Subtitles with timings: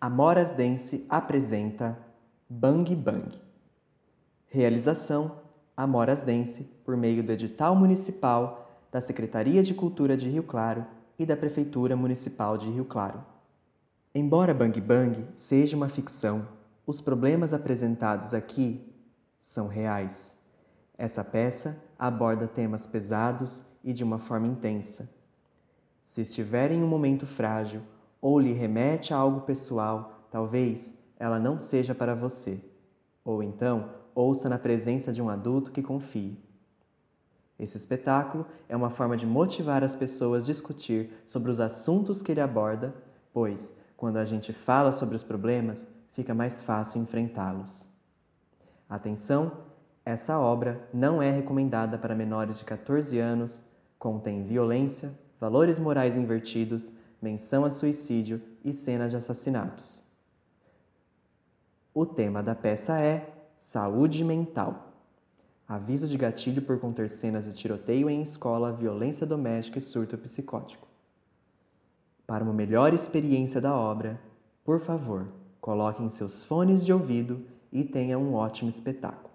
[0.00, 1.98] Amoras Dance apresenta
[2.48, 3.36] Bang Bang.
[4.46, 5.40] Realização
[5.76, 10.86] Amoras Dance por meio do edital municipal da Secretaria de Cultura de Rio Claro
[11.18, 13.24] e da Prefeitura Municipal de Rio Claro.
[14.14, 16.46] Embora Bang Bang seja uma ficção,
[16.86, 18.80] os problemas apresentados aqui
[19.48, 20.32] são reais.
[20.96, 25.10] Essa peça aborda temas pesados e de uma forma intensa.
[26.04, 27.82] Se estiver em um momento frágil
[28.20, 32.60] ou lhe remete a algo pessoal, talvez ela não seja para você.
[33.24, 36.38] Ou então, ouça na presença de um adulto que confie.
[37.58, 42.30] Esse espetáculo é uma forma de motivar as pessoas a discutir sobre os assuntos que
[42.30, 42.94] ele aborda,
[43.32, 47.88] pois, quando a gente fala sobre os problemas, fica mais fácil enfrentá-los.
[48.88, 49.52] Atenção!
[50.04, 53.62] Essa obra não é recomendada para menores de 14 anos,
[53.98, 56.90] contém violência, valores morais invertidos,
[57.20, 60.02] menção a suicídio e cenas de assassinatos.
[61.92, 64.92] O tema da peça é Saúde Mental.
[65.66, 70.86] Aviso de gatilho por conter cenas de tiroteio em escola, violência doméstica e surto psicótico.
[72.26, 74.20] Para uma melhor experiência da obra,
[74.64, 75.28] por favor,
[75.60, 79.27] coloquem seus fones de ouvido e tenha um ótimo espetáculo.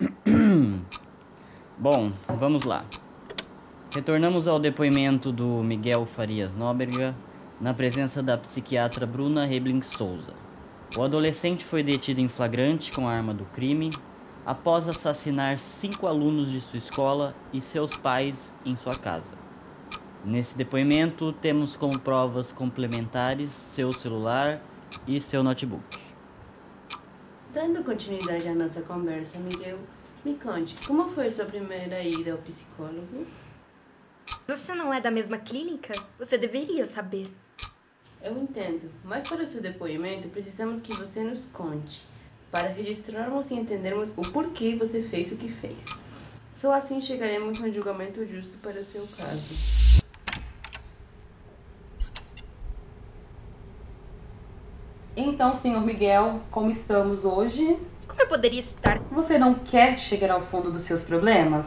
[1.78, 2.84] Bom, vamos lá.
[3.92, 7.14] Retornamos ao depoimento do Miguel Farias Nóbrega,
[7.60, 10.32] na presença da psiquiatra Bruna Rebling Souza.
[10.96, 13.90] O adolescente foi detido em flagrante com a arma do crime
[14.46, 19.38] após assassinar cinco alunos de sua escola e seus pais em sua casa.
[20.24, 24.60] Nesse depoimento, temos como provas complementares seu celular
[25.06, 26.09] e seu notebook.
[27.52, 29.76] Dando continuidade à nossa conversa, Miguel,
[30.24, 33.26] me conte, como foi sua primeira ida ao psicólogo?
[34.46, 35.92] Você não é da mesma clínica?
[36.16, 37.28] Você deveria saber.
[38.22, 42.00] Eu entendo, mas para seu depoimento precisamos que você nos conte,
[42.52, 45.78] para registrarmos e entendermos o porquê você fez o que fez.
[46.56, 50.00] Só assim chegaremos a um julgamento justo para o seu caso.
[55.20, 57.76] Então, senhor Miguel, como estamos hoje?
[58.08, 58.98] Como eu poderia estar?
[59.10, 61.66] Você não quer chegar ao fundo dos seus problemas?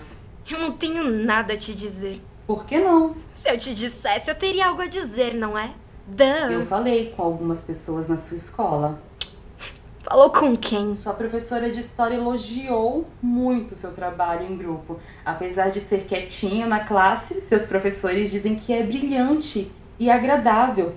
[0.50, 2.20] Eu não tenho nada a te dizer.
[2.48, 3.16] Por que não?
[3.36, 5.72] Se eu te dissesse, eu teria algo a dizer, não é?
[6.08, 6.50] Dan.
[6.50, 9.00] Eu falei com algumas pessoas na sua escola.
[10.02, 10.96] Falou com quem?
[10.96, 15.00] Sua professora de história elogiou muito seu trabalho em grupo.
[15.24, 20.96] Apesar de ser quietinho na classe, seus professores dizem que é brilhante e agradável.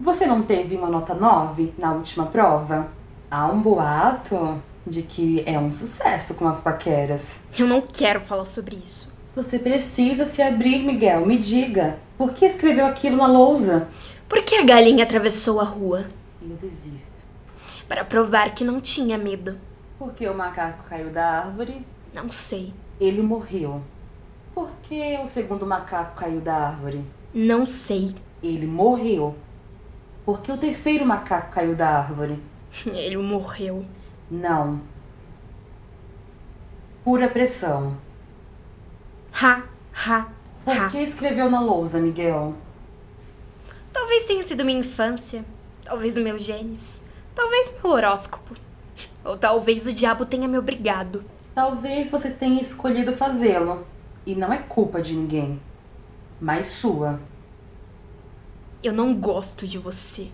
[0.00, 2.88] Você não teve uma nota 9 na última prova?
[3.30, 7.22] Há um boato de que é um sucesso com as paqueras.
[7.56, 9.08] Eu não quero falar sobre isso.
[9.36, 11.24] Você precisa se abrir, Miguel.
[11.24, 13.88] Me diga, por que escreveu aquilo na lousa?
[14.28, 16.06] Por que a galinha atravessou a rua?
[16.42, 17.14] Eu desisto.
[17.88, 19.58] Para provar que não tinha medo.
[19.98, 21.86] Por que o macaco caiu da árvore?
[22.12, 22.74] Não sei.
[23.00, 23.80] Ele morreu.
[24.54, 27.04] Por que o segundo macaco caiu da árvore?
[27.32, 28.14] Não sei.
[28.42, 29.36] Ele morreu.
[30.24, 32.38] Por que o terceiro macaco caiu da árvore?
[32.86, 33.84] Ele morreu.
[34.30, 34.80] Não.
[37.04, 37.96] Pura pressão.
[39.42, 39.62] Ha,
[39.94, 40.26] ha,
[40.64, 40.88] Por ha.
[40.88, 42.54] que escreveu na lousa, Miguel?
[43.92, 45.44] Talvez tenha sido minha infância.
[45.84, 47.04] Talvez o meu genes.
[47.34, 48.56] Talvez meu horóscopo.
[49.24, 51.22] Ou talvez o diabo tenha me obrigado.
[51.54, 53.86] Talvez você tenha escolhido fazê-lo.
[54.24, 55.60] E não é culpa de ninguém.
[56.40, 57.20] Mas sua.
[58.84, 60.28] Eu não gosto de você.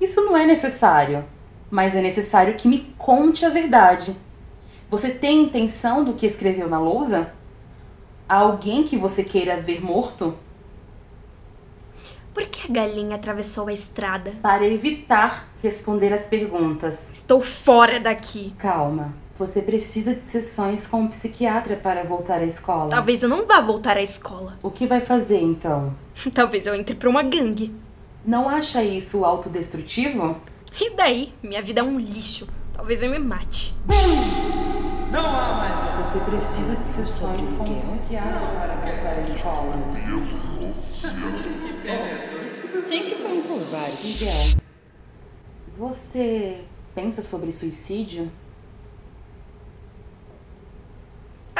[0.00, 1.24] Isso não é necessário.
[1.68, 4.16] Mas é necessário que me conte a verdade.
[4.88, 7.32] Você tem intenção do que escreveu na lousa?
[8.28, 10.38] Há alguém que você queira ver morto?
[12.32, 14.32] Por que a galinha atravessou a estrada?
[14.40, 17.10] Para evitar responder as perguntas.
[17.12, 18.54] Estou fora daqui.
[18.58, 19.12] Calma.
[19.42, 22.90] Você precisa de sessões com um psiquiatra para voltar à escola.
[22.90, 24.56] Talvez eu não vá voltar à escola.
[24.62, 25.92] O que vai fazer então?
[26.32, 27.74] Talvez eu entre pra uma gangue.
[28.24, 30.36] Não acha isso autodestrutivo?
[30.80, 31.34] E daí?
[31.42, 32.46] Minha vida é um lixo.
[32.72, 33.74] Talvez eu me mate.
[35.10, 39.74] Você precisa de seus sonhos como psiquiatra para passar a escola.
[42.78, 44.06] Sempre foi um covarde.
[44.06, 44.54] Miguel,
[45.76, 46.60] você
[46.94, 48.30] pensa sobre suicídio?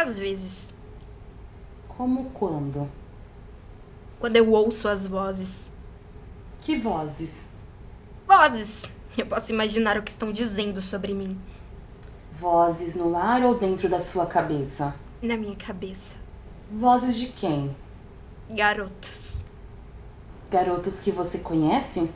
[0.03, 0.75] Às vezes,
[1.89, 2.91] Como quando?
[4.19, 5.71] quando eu ouço as vozes.
[6.61, 7.45] Que vozes?
[8.27, 8.85] Vozes!
[9.17, 11.39] Eu posso imaginar o que estão dizendo sobre mim.
[12.41, 14.93] Vozes no ar ou dentro da sua cabeça?
[15.23, 16.17] Na minha cabeça.
[16.69, 17.77] Vozes de quem?
[18.51, 19.45] Garotos.
[20.51, 22.11] Garotos que você conhece?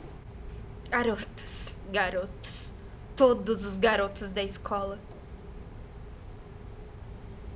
[0.89, 1.69] Garotos.
[1.89, 2.73] Garotos.
[3.15, 4.99] Todos os garotos da escola.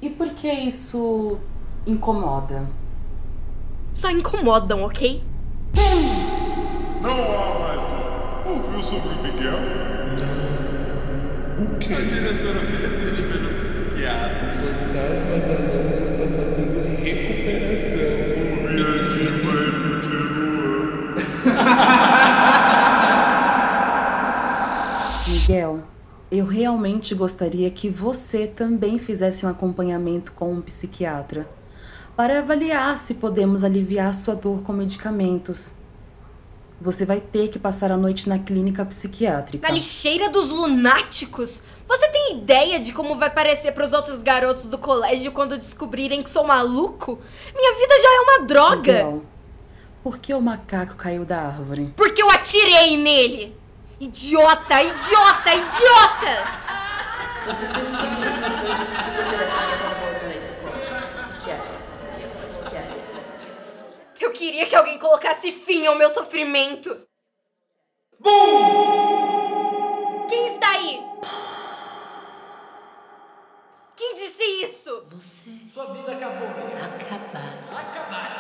[0.02, 1.38] E por que isso
[1.86, 2.68] incomoda?
[3.94, 5.24] Só incomodam, ok?
[7.02, 8.50] Não há mais nada.
[8.50, 9.60] Ouviu sobre o Miguel?
[11.60, 11.94] O que?
[11.94, 14.48] A diretora fez ele ver no psiquiatra.
[14.48, 18.02] O fantasma da Nancy está fazendo recuperação.
[18.42, 20.32] O Viadinho vai continuar.
[25.28, 25.74] Miguel,
[26.32, 31.46] eu realmente gostaria que você também fizesse um acompanhamento com um psiquiatra
[32.16, 35.72] para avaliar se podemos aliviar sua dor com medicamentos.
[36.80, 39.68] Você vai ter que passar a noite na clínica psiquiátrica.
[39.68, 41.62] Na lixeira dos lunáticos?
[41.88, 46.30] Você tem ideia de como vai parecer pros outros garotos do colégio quando descobrirem que
[46.30, 47.20] sou maluco?
[47.54, 48.78] Minha vida já é uma droga!
[48.78, 49.26] Miguel,
[50.02, 51.94] por que o macaco caiu da árvore?
[51.98, 53.61] Porque eu atirei nele!
[54.02, 56.34] Idiota, idiota, idiota!
[57.46, 59.36] Você precisa de
[60.02, 61.06] voltar à escola.
[61.14, 61.78] Psiquiatra.
[62.40, 62.98] Psiquiatra.
[64.20, 67.08] Eu queria que alguém colocasse fim ao meu sofrimento.
[68.20, 68.66] Bum!
[70.28, 71.00] Quem está aí?
[73.96, 75.06] Quem disse isso?
[75.12, 76.86] Você Sua vida acabou, Miguel.
[76.86, 77.78] acabado.
[77.78, 78.32] Acabada.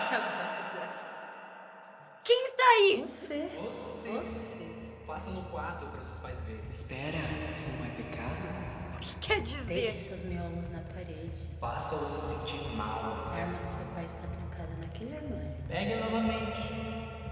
[2.23, 3.01] Quem está aí?
[3.05, 3.51] Você.
[3.61, 4.60] Você.
[5.11, 6.61] Passa no quarto para seus pais verem.
[6.69, 7.17] Espera,
[7.53, 8.95] isso não é pecado?
[8.95, 9.65] O que quer dizer?
[9.65, 11.49] Deixe seus miolos na parede.
[11.59, 13.27] Faça-o se sentir mal.
[13.29, 15.51] A arma do seu pai está trancada naquele armário.
[15.67, 16.61] Pegue novamente.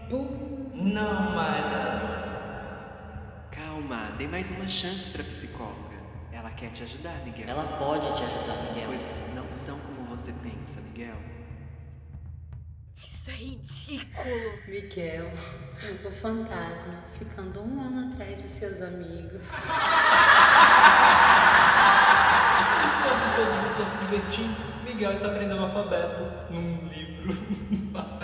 [0.09, 0.71] Bum!
[0.73, 3.47] Não mais ela.
[3.49, 5.95] Calma, dê mais uma chance pra psicóloga.
[6.33, 7.47] Ela quer te ajudar, Miguel.
[7.47, 8.89] Ela pode te ajudar, As Miguel.
[8.89, 11.15] coisas não são como você pensa, Miguel.
[13.19, 14.59] Isso é ridículo.
[14.65, 15.29] Miguel,
[16.05, 19.41] o fantasma, ficando um ano atrás de seus amigos.
[22.85, 24.55] Enquanto todos estão se divertindo,
[24.85, 27.37] Miguel está aprendendo o alfabeto num livro.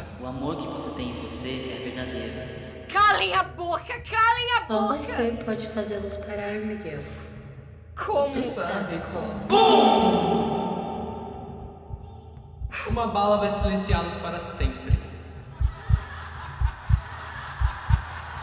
[0.22, 2.88] O amor que você tem em você é verdadeiro.
[2.92, 5.00] Calem a boca, calem a Só boca!
[5.00, 7.04] você pode fazê-los parar, Miguel.
[7.96, 8.28] Como?
[8.28, 10.55] Você sabe como.
[12.88, 14.96] Uma bala vai silenciá-los para sempre.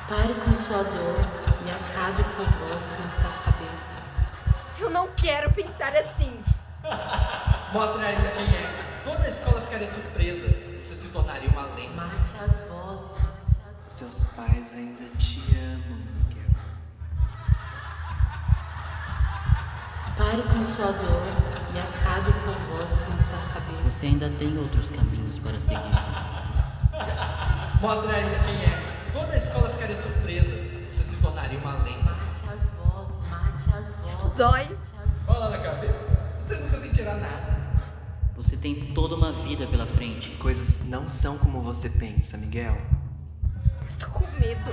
[0.09, 1.17] Pare com sua dor
[1.65, 3.97] e acabe com as vozes na sua cabeça.
[4.79, 6.43] Eu não quero pensar assim.
[7.73, 9.01] Mostre a eles quem é.
[9.05, 10.47] Toda a escola ficaria surpresa.
[10.83, 11.95] Você se tornaria uma lenda.
[11.95, 13.23] Mate as vozes.
[13.91, 15.99] Seus pais ainda te amam,
[16.29, 16.51] Miguel.
[20.19, 21.23] Pare com sua dor
[21.73, 23.32] e acabe com as vozes na sua cabeça.
[23.85, 25.77] Você ainda tem outros caminhos para seguir.
[27.81, 29.11] Mostre a eles quem é.
[29.13, 30.55] Toda a escola ficaria surpresa.
[30.91, 32.11] Você se tornaria uma lenda.
[32.13, 34.37] Mate as vozes, mate as vozes.
[34.37, 34.65] Dói.
[34.65, 36.13] mate as Bola na cabeça.
[36.41, 37.63] Você nunca sentirá nada.
[38.37, 40.29] Você tem toda uma vida pela frente.
[40.29, 42.77] As coisas não são como você pensa, Miguel.
[43.89, 44.71] Estou com medo.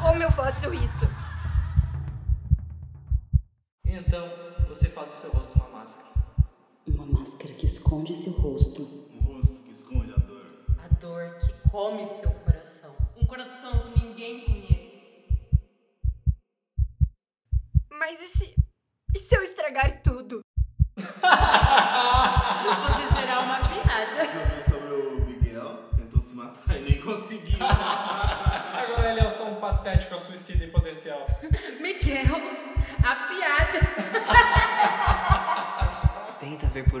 [0.00, 1.08] Como eu faço isso?
[3.84, 4.28] Então,
[4.68, 5.53] você faz o seu rosto.
[7.04, 8.82] Uma máscara que esconde seu rosto.
[9.12, 10.64] Um rosto que esconde a dor.
[10.82, 12.96] A dor que come seu coração.
[13.14, 15.36] Um coração que ninguém conhece.
[17.90, 18.54] Mas e se.
[19.14, 20.40] E se eu estragar tudo?
[20.96, 21.04] Você
[23.14, 24.24] será uma piada.
[24.26, 25.90] Você ouviu sobre o Miguel?
[25.96, 27.58] Tentou se matar e nem conseguiu.
[27.60, 31.26] Agora ele é só um patético suicida em potencial.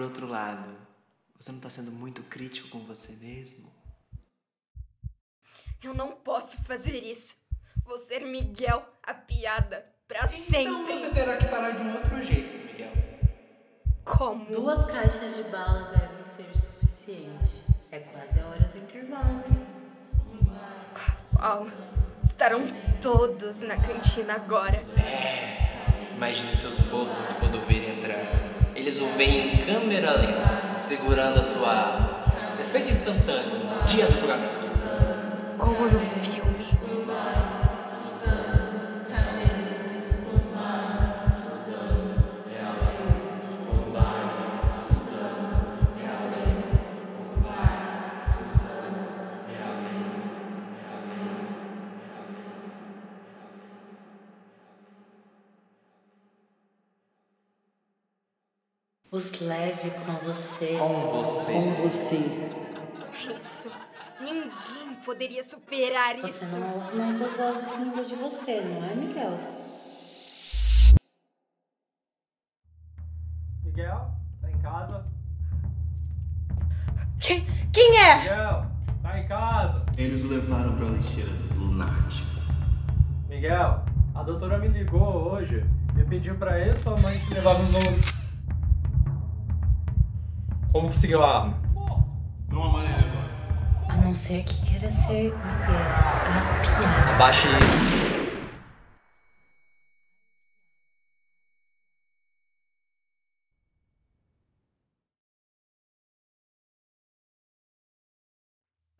[0.04, 0.74] Outro lado.
[1.38, 3.70] Você não tá sendo muito crítico com você mesmo?
[5.82, 7.34] Eu não posso fazer isso.
[7.84, 10.96] Vou ser Miguel, a piada, pra Então sempre.
[10.96, 12.92] você terá que parar de um outro jeito, Miguel.
[14.04, 14.46] Como?
[14.46, 17.62] Duas caixas de bala devem ser suficiente.
[17.90, 19.44] É quase a hora do intervalo.
[21.36, 22.62] Oh, estarão
[23.02, 24.80] todos na cantina agora.
[26.16, 28.43] Imagine seus rostos quando o verem entrar.
[29.16, 34.52] Veem em câmera lenta, segurando a sua respeito instantâneo dia do julgamento.
[35.56, 36.33] Como no filme.
[59.14, 60.76] Os leve com você.
[60.76, 61.52] Com você.
[61.52, 62.16] Com você.
[62.16, 63.70] Isso.
[64.20, 66.56] Ninguém poderia superar Você isso.
[66.56, 69.38] não ouve mais as vozes rindo de você, não é, Miguel?
[73.62, 74.10] Miguel,
[74.42, 75.06] tá em casa?
[77.20, 78.16] Quem, quem é?
[78.18, 78.66] Miguel,
[79.00, 79.86] tá em casa?
[79.96, 82.26] Eles o levaram pra lixeira dos lunáticos.
[83.28, 85.64] Miguel, a doutora me ligou hoje
[85.96, 88.23] e pediu pra ele e sua mãe te levar no.
[90.74, 91.62] Como conseguiu a arma?
[92.48, 93.30] Não amarelo agora.
[93.90, 97.14] A não ser que queira ser piada.
[97.14, 98.34] Abaixe isso.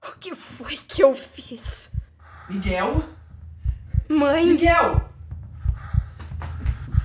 [0.00, 1.90] O que foi que eu fiz?
[2.48, 3.02] Miguel?
[4.08, 5.10] Mãe, Miguel!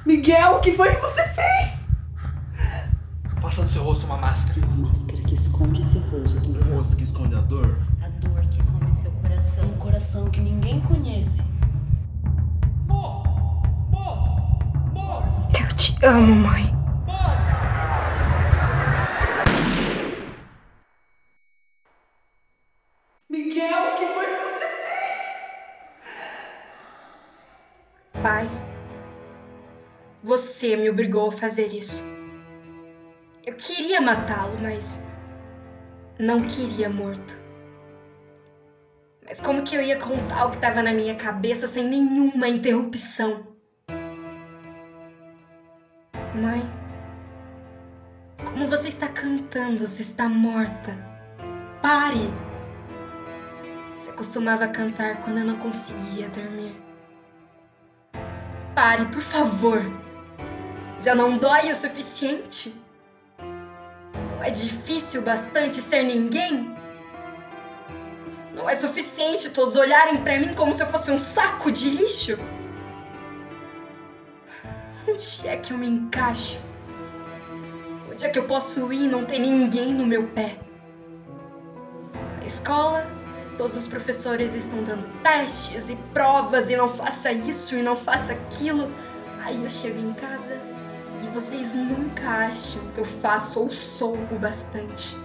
[0.05, 1.78] Miguel, o que foi que você fez?
[3.60, 4.66] Do seu rosto uma máscara.
[4.68, 6.39] Uma máscara que esconde seu rosto.
[6.39, 7.78] O rosto que esconde a dor.
[8.01, 9.66] A dor que come seu coração.
[9.66, 11.42] Um coração que ninguém conhece.
[15.54, 16.74] eu te amo, mãe.
[23.30, 24.68] Miguel, o que foi que você
[28.24, 28.50] Pai,
[30.24, 32.18] você me obrigou a fazer isso.
[33.60, 35.04] Queria matá-lo, mas
[36.18, 37.38] não queria morto.
[39.25, 43.46] Mas como que eu ia contar o que estava na minha cabeça sem nenhuma interrupção?
[46.34, 46.62] Mãe,
[48.46, 50.96] como você está cantando se está morta?
[51.82, 52.34] Pare!
[53.94, 56.75] Você costumava cantar quando eu não conseguia dormir.
[58.74, 59.82] Pare, por favor.
[61.01, 62.74] Já não dói o suficiente?
[64.39, 66.74] Não é difícil bastante ser ninguém?
[68.55, 72.39] Não é suficiente todos olharem pra mim como se eu fosse um saco de lixo?
[75.05, 76.58] Onde é que eu me encaixo?
[78.10, 80.58] Onde é que eu posso ir e não ter ninguém no meu pé?
[82.39, 83.05] Na escola,
[83.58, 88.31] todos os professores estão dando testes e provas e não faça isso e não faça
[88.31, 88.89] aquilo.
[89.43, 90.58] Aí eu chego em casa
[91.24, 95.16] e vocês nunca acham que eu faço ou sou o bastante.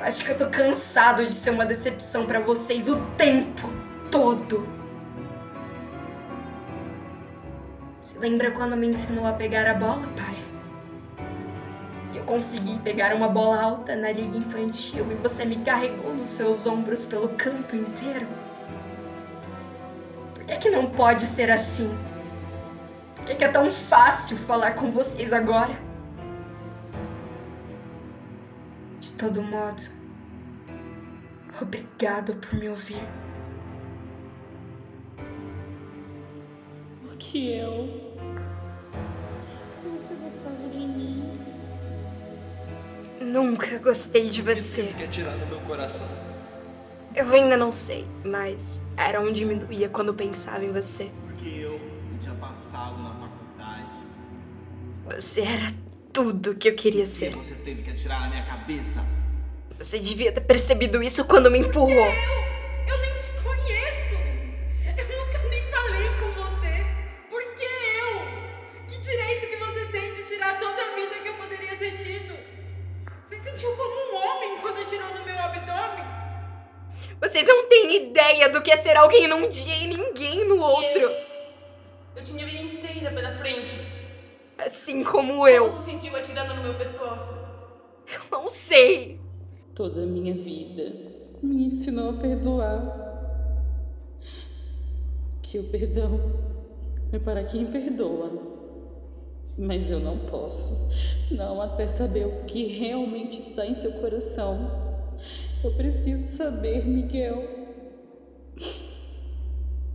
[0.00, 3.68] Acho que eu tô cansado de ser uma decepção pra vocês o tempo
[4.10, 4.66] todo.
[8.00, 10.36] Se lembra quando me ensinou a pegar a bola, pai?
[12.14, 16.66] Eu consegui pegar uma bola alta na liga infantil e você me carregou nos seus
[16.66, 18.26] ombros pelo campo inteiro.
[20.34, 21.90] Por que, que não pode ser assim?
[23.28, 25.78] Por que, que é tão fácil falar com vocês agora?
[28.98, 29.82] De todo modo,
[31.60, 33.06] obrigado por me ouvir.
[37.02, 38.16] Porque eu.
[39.92, 41.38] Você gostava de mim.
[43.20, 44.94] Nunca gostei de você.
[44.96, 46.08] Quer tirar do meu coração?
[47.14, 51.12] Eu ainda não sei, mas era onde me doía quando pensava em você.
[55.14, 55.72] Você era
[56.12, 57.34] tudo que eu queria ser.
[57.34, 59.04] você teve que atirar na minha cabeça.
[59.78, 61.88] Você devia ter percebido isso quando me empurrou.
[61.88, 64.14] Eu nem te conheço!
[64.84, 66.86] Eu nunca nem falei com você!
[67.30, 68.20] Por que eu?
[68.88, 72.34] Que direito que você tem de tirar toda a vida que eu poderia ter tido?
[73.28, 76.04] Você sentiu como um homem quando atirou no meu abdômen?
[77.20, 81.10] Vocês não têm ideia do que é ser alguém num dia e ninguém no outro.
[82.14, 83.97] Eu tinha a vida inteira pela frente.
[84.58, 85.70] Assim como eu.
[85.70, 87.32] Como se sentiu atirando no meu pescoço?
[88.06, 89.20] Eu não sei.
[89.74, 90.92] Toda a minha vida
[91.42, 93.06] me ensinou a perdoar.
[95.42, 96.20] Que o perdão
[97.12, 98.30] é para quem perdoa.
[99.56, 100.76] Mas eu não posso.
[101.30, 104.70] Não até saber o que realmente está em seu coração.
[105.62, 107.42] Eu preciso saber, Miguel.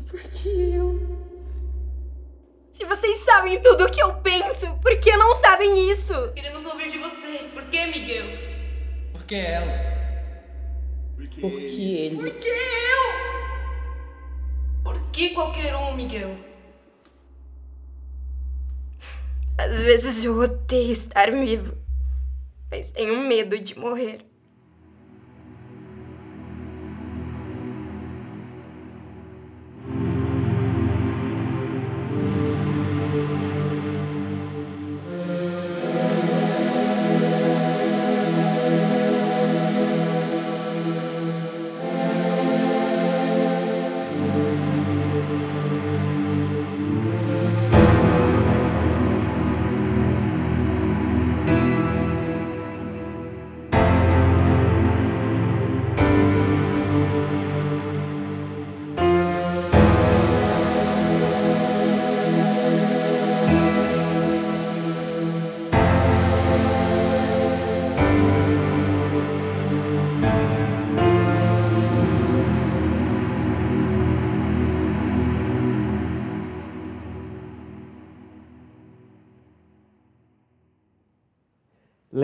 [0.08, 1.00] Porque eu.
[2.74, 6.32] Se vocês sabem tudo o que eu penso, por que não sabem isso?
[6.34, 7.50] Queremos ouvir de você.
[7.53, 8.25] Por que, Miguel?
[9.12, 9.94] Porque ela.
[11.39, 12.15] Porque ele.
[12.15, 13.03] Por que eu?
[14.84, 16.36] Por que qualquer um, Miguel?
[19.58, 21.77] Às vezes eu odeio estar vivo,
[22.72, 24.25] mas tenho medo de morrer.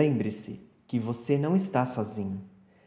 [0.00, 2.40] Lembre-se que você não está sozinho.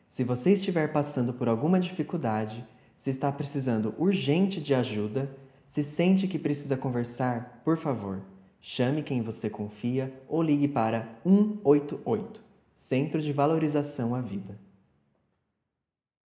[0.10, 2.66] Se você estiver passando por alguma dificuldade,
[2.98, 5.30] se está precisando urgente de ajuda,
[5.68, 8.24] se sente que precisa conversar, por favor,
[8.60, 12.44] chame quem você confia ou ligue para 188
[12.74, 14.60] Centro de Valorização à Vida.